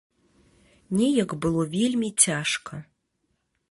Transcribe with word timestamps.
Неяк 1.01 1.37
было 1.45 1.63
вельмі 1.77 2.09
цяжка. 2.27 2.85